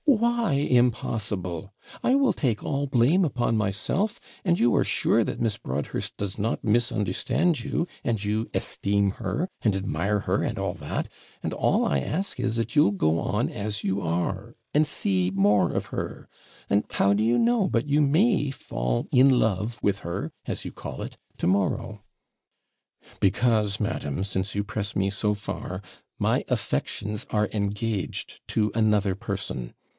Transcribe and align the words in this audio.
'Why 0.05 0.53
impossible? 0.53 1.73
I 2.03 2.15
will 2.15 2.33
take 2.33 2.63
all 2.63 2.85
blame 2.85 3.23
upon 3.23 3.55
myself; 3.55 4.19
and 4.43 4.59
you 4.59 4.75
are 4.75 4.83
sure 4.83 5.23
that 5.23 5.39
Miss 5.39 5.57
Broadhurst 5.57 6.17
does 6.17 6.37
not 6.37 6.63
misunderstand 6.63 7.63
you, 7.63 7.87
and 8.03 8.21
you 8.21 8.49
esteem 8.53 9.11
her, 9.11 9.47
and 9.61 9.75
admire 9.75 10.21
her, 10.21 10.43
and 10.43 10.57
all 10.59 10.73
that; 10.75 11.07
and 11.41 11.53
all 11.53 11.85
I 11.85 11.99
ask 11.99 12.39
is, 12.39 12.55
that 12.57 12.75
you'll 12.75 12.91
go 12.91 13.19
on 13.19 13.49
as 13.49 13.83
you 13.83 14.01
are, 14.01 14.55
and 14.73 14.85
see 14.85 15.31
more 15.31 15.71
of 15.71 15.87
her; 15.87 16.27
and 16.69 16.83
how 16.89 17.13
do 17.13 17.23
you 17.23 17.37
know 17.37 17.69
but 17.69 17.87
you 17.87 18.01
may 18.01 18.49
fall 18.49 19.07
in 19.11 19.39
love 19.39 19.79
with 19.81 19.99
her, 19.99 20.31
as 20.45 20.65
you 20.65 20.71
call 20.71 21.03
it, 21.03 21.17
to 21.37 21.47
morrow?' 21.47 22.03
'Because, 23.19 23.79
madam, 23.79 24.23
since 24.23 24.55
you 24.55 24.63
press 24.63 24.95
me 24.95 25.09
so 25.11 25.33
far, 25.35 25.81
my 26.19 26.43
affections 26.47 27.25
are 27.29 27.49
engaged 27.53 28.41
to 28.47 28.71
another 28.75 29.15
person. 29.15 29.73